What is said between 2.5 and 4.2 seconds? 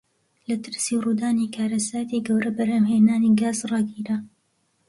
بەرهەمهێنانی گاز ڕاگیرا.